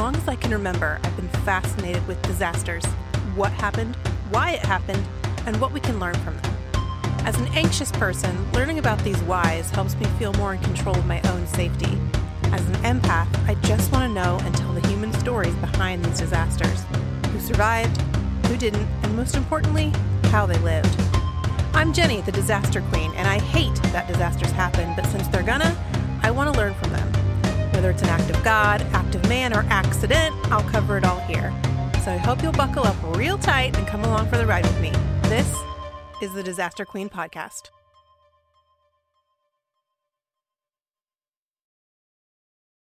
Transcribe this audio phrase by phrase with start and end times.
[0.00, 2.86] long as I can remember, I've been fascinated with disasters
[3.34, 3.96] what happened,
[4.30, 5.06] why it happened,
[5.44, 6.56] and what we can learn from them.
[7.26, 11.04] As an anxious person, learning about these whys helps me feel more in control of
[11.04, 12.00] my own safety.
[12.44, 16.20] As an empath, I just want to know and tell the human stories behind these
[16.20, 16.82] disasters
[17.30, 18.00] who survived,
[18.46, 19.92] who didn't, and most importantly,
[20.30, 20.98] how they lived.
[21.74, 25.76] I'm Jenny, the disaster queen, and I hate that disasters happen, but since they're gonna,
[26.22, 26.89] I want to learn from.
[27.80, 31.18] Whether it's an act of God, act of man, or accident, I'll cover it all
[31.20, 31.50] here.
[32.04, 34.78] So I hope you'll buckle up real tight and come along for the ride with
[34.82, 34.92] me.
[35.30, 35.50] This
[36.20, 37.70] is the Disaster Queen Podcast.